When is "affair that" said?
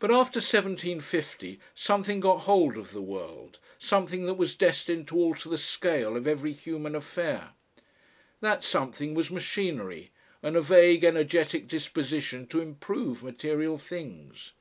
6.94-8.64